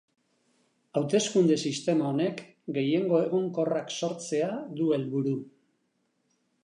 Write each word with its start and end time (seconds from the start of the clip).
Hauteskunde 1.01 1.57
sistema 1.71 2.07
honek 2.13 2.41
gehiengo 2.79 3.19
egonkorrak 3.27 3.93
sortzea 4.01 4.49
du 4.81 4.89
helburu. 4.99 5.35